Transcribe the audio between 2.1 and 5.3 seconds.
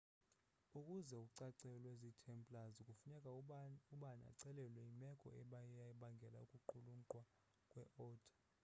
templars kufuneka ubani acacelwe yimeko